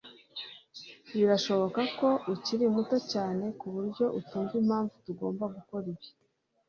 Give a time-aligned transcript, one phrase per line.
[1.15, 6.07] Birashoboka ko ukiri muto cyane kuburyo utumva impamvu tugomba gukora ibi.